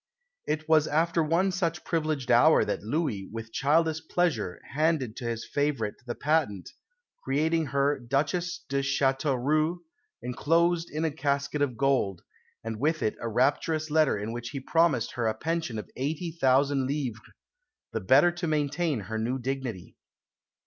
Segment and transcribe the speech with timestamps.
[0.47, 5.45] It was after one such privileged hour that Louis, with childish pleasure, handed to his
[5.45, 6.71] favourite the patent,
[7.23, 9.83] creating her Duchesse de Chateauroux,
[10.23, 12.23] enclosed in a casket of gold;
[12.63, 16.31] and with it a rapturous letter in which he promised her a pension of eighty
[16.31, 17.21] thousand livres,
[17.93, 19.97] the better to maintain her new dignity!